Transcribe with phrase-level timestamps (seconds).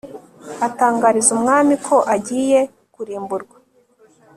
[0.67, 2.59] atangariza umwami ko agiye
[2.93, 3.57] kurimburwa